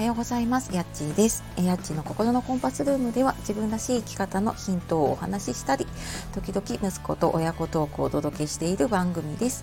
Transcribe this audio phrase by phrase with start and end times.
[0.00, 0.74] はようございます。
[0.74, 1.44] やっちーです。
[1.58, 5.86] やっちーの心のコンパスルームでは自分らしい生き方のヒントをお話ししたり
[6.32, 9.62] 時々息子と親子トークをお届けしている番組です。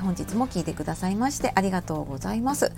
[0.00, 2.72] 本日も聞いてくださいましてありがとうございます、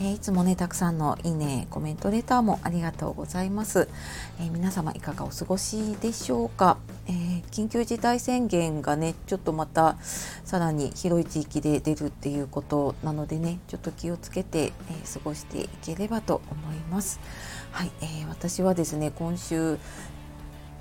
[0.00, 3.88] えー、いつもねたくさんのいいねコメントレターもありがとうございます、
[4.38, 9.96] えー、皆様いかがお過ごしでしょうか、えー、緊急事態宣言がねちょっとまた
[10.44, 14.72] さらに広い地域で出るっていうことなのでねちょっと気をつけて、え
[15.12, 17.20] 過ごしていければと思います。
[17.72, 19.78] はい、えー、私はですね今週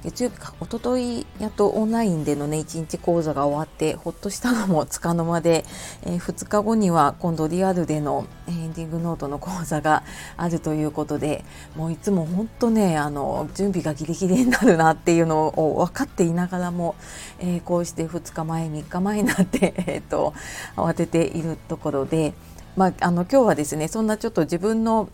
[0.05, 5.65] 月曜日か一昨日やっとオンラインでのね1日講座が終わってほっとしたのもつかの間で、
[6.03, 10.03] えー、2日後には今度リアルでのエンディングノートの講座が
[10.37, 11.43] あるということで
[11.75, 16.95] もういつも本当ねあの準備がギリギリになるなっていうのを分かっていながらも、
[17.39, 20.33] えー、こうして2日前3日前になって、 えーと、
[20.75, 22.35] と慌てているところで、
[22.75, 25.09] まあ、あの今日はですねそんなちょっと自分の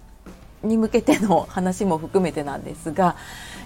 [0.64, 3.16] に向けての話も含めてなんですが、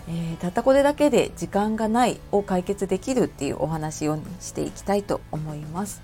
[0.07, 6.01] えー、たったこれだけで時間がないを解決できるっていうお話をしていきたいと思います。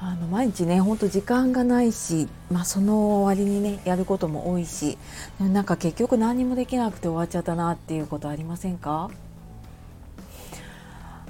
[0.00, 4.96] あの毎日ねほんと時間がないし、まあ、その割にねやることも多いし
[5.40, 9.10] なんか結局何もできなくて終わっちゃったなっていうことありませんか？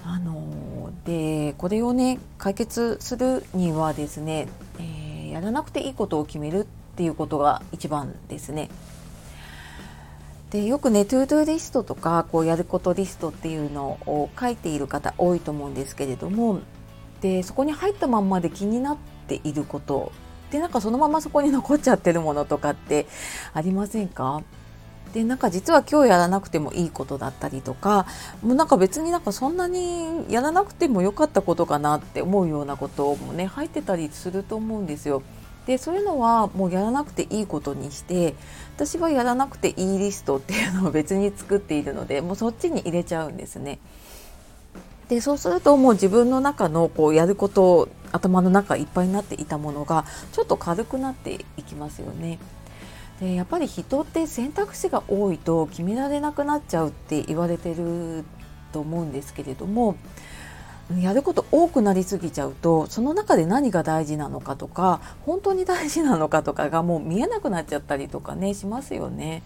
[0.05, 6.67] あのでこれをね解決するにはですね、えー、やらなくていいことを決めるっ
[6.99, 8.69] ていうことが一番ですね。
[10.51, 16.61] でよくねトゥードゥリストとかこうやることリストっていうのを書いている方多いと思うんですけれども
[17.21, 18.97] でそこに入ったまんまで気になっ
[19.29, 20.11] ていること
[20.51, 23.07] でなんかそのままそこに残っちゃってるものとかって
[23.55, 24.43] ありませんか？
[25.13, 28.07] でなんか実は今日やらなくてもいいことだったりとか
[28.43, 35.23] もうなんか別になんかそんなにやらなくてもよかったことかなって思うようなこともね入ってたりすると思うんですよ。
[35.69, 38.35] でそういうのはもうやらなくていいことにして
[38.77, 43.79] 私はやらなくていいリストっていうのを別に作っているのでもうそっちに入れちゃうんですね。
[45.11, 52.39] でそうするともう自分の中のこうやること頭の中いっぱいになっていたものがちょっと軽くなっていきますよね。
[53.21, 58.25] でやっぱり人って選択肢が多いと決められなくなっちゃうって言われてる
[58.73, 59.97] と思うんですけれども
[60.97, 69.43] やること多くなりすぎちゃうとその中で何が大事なのかとか本当に大事なのかとかがもう見えなくなっちゃったりとかねしますよね。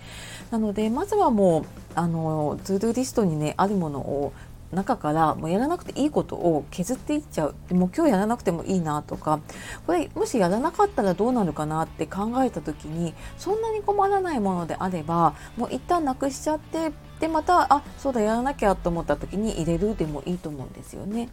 [0.53, 1.65] なのでまずはもう
[1.97, 4.33] あのツードゥリストにねあるものを
[4.73, 9.41] 中からもうやらなくていいことを削っていっちゃうもう今日やらなくてもいいなとか
[9.87, 21.29] これもしやらなかったらどうなるかなって考えた時にそんなに困らないものであればもう一旦なくしちゃってでまたあそうだやらなきゃと思った時に入れるでもいいと思うんですよね。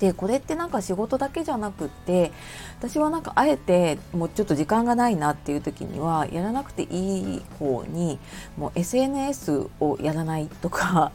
[0.00, 2.30] でこれってなんか仕事だけじゃなくって
[2.78, 8.18] 私はなんかあえてもうちょっと時間がないなっていう時にはやらなくていい方に
[8.58, 11.12] もう SNS をやらないとか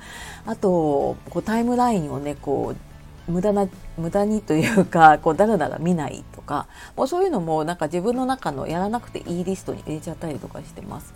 [0.48, 2.95] あとこうタイムラインをねこう
[3.28, 11.14] 無駄な無駄にというか こうだらだら見ないとかもうそういうのもなんか自分の中のやらなくていいリストに入れちゃったりとかしてます。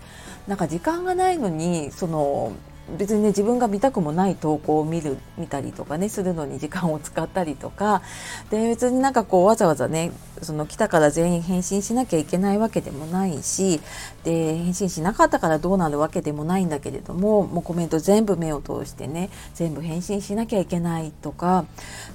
[0.48, 2.54] なんか時間がないのにその
[2.98, 8.02] 別にね自分が見たくもない投稿を見る見たりとかねするのに時間を使ったりとか
[8.50, 10.12] で別になんかこうわざわざね
[10.42, 13.82] その来たから全員返信しなきゃいけないわけでもないし
[14.24, 21.66] で返信しなかったからどうなるわけでもないんだけれどももうコメント全部目を通してね全部返信しなきゃいけないとか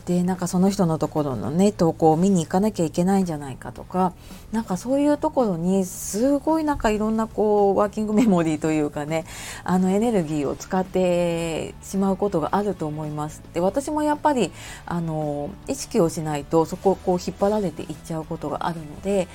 [0.06, 4.12] でなんかその人のところのね投稿を見に行かなきゃいけないんじゃないかとか
[4.52, 9.24] なんかそういうところにすごいなんかいろんなこうワーキングメモリーというかね
[9.64, 13.42] あのエネルギーを使ってしまうことがあると思います。
[13.52, 14.52] で私もやっぱり
[14.86, 19.28] あの意識をしないとそこをこう引っ張られていっちゃうことがあるので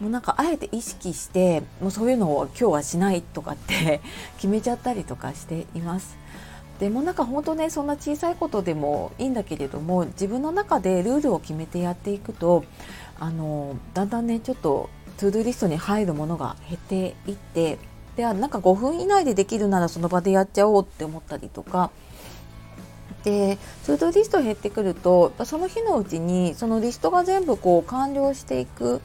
[0.00, 4.00] もうなんかあえて意識してもうそういうのを今日はしないとかって
[4.36, 6.16] 決めちゃったりとかしています。
[6.78, 12.64] でもなんか本当ねそんな小さいことでもいいんだけれども自分の中でルールを決めてやっていくと
[13.18, 17.78] あのだんだんねちょっと to-do リストに入るものが減っていって
[18.16, 21.90] でなんか5分以内でできるならその場でやっちゃおうって思ったりとか
[23.26, 29.02] で to-do リスト減ってくるとその日のうちにそのリストが全部こう完了していく。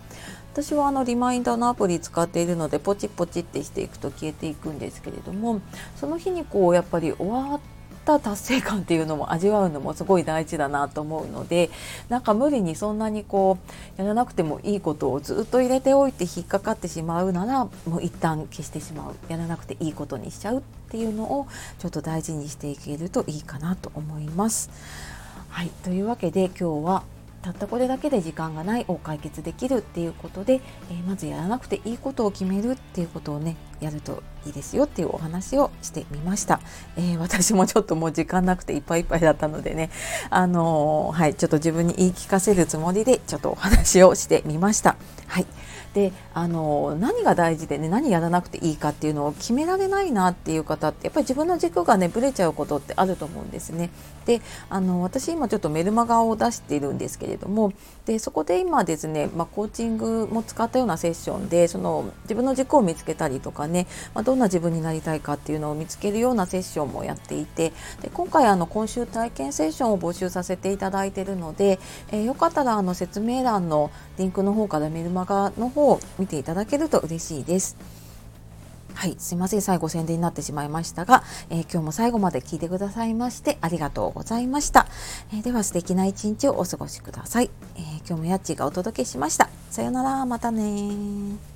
[0.53, 5.61] 私はあのリマインダーのアプリ使っているのでポチポチってしていくと消えていくんですけれども
[5.95, 7.59] その日にこうやっぱり終わっ
[8.05, 11.69] た達成感っていうのも味わうのもすごい大事だなと思うので
[12.09, 13.57] なんか無理にそんなにこ
[13.97, 21.47] うやらなくてもいいことをずっと入れておいて引っかかってしまうならもう一旦消してしまうやらなくていいことにしちゃうっていうのを
[21.79, 24.69] ちょっと大事にしていけるといいかなと思います。
[25.49, 27.03] はいというわけで今日は
[27.41, 30.61] たったこれだけで時間がないを解決できるっていうことで、
[30.91, 36.61] えー、まずやらなくていいことを決めるっていうことをねやるといいですよっていうお話をしてみました、
[36.97, 39.89] えー、私もちょっともう時間なくていっぱいいっぱいだったのでね
[40.29, 44.95] あのー、はいちょっと自分に言い聞かせるつもりでちょっとお話をしてみました。
[45.27, 45.45] はい。
[45.93, 53.89] であの何が大事でね何やらなくていいかっていうのを決められないなっていう方ってやっぱり自分の軸がねぶれちゃうことってあると思うんですね。
[54.25, 57.73] であの私今ちょっとメルマガを出しているんですけれども
[58.05, 71.79] でそこで今ですね、まあ、コーチングも使ったようなセッションでその自分の軸を見つけたりとかね、まあ、どんな自分になりたいかっていうのを見つけるようなセッションもやっていてで今回あの今週体験セッションを募集させていただいているので、
[72.11, 77.75] えー、よかったらあの説明欄のリンクの方からメルマガの方方を見ていただけると嬉しいです。
[78.93, 79.61] はい、すいません。
[79.61, 84.85] 最後宣伝になってしまいましたが、えー、今日も最後まで聞いてくださいましてありがとうございました、
[85.33, 89.49] えー、では素敵な一日をお過ごしください、えー、今日もやっちがお届けしました。
[89.71, 90.25] さようなら。
[90.25, 91.50] またね